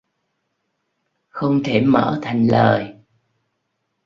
[1.29, 2.93] Không thể mở thành lời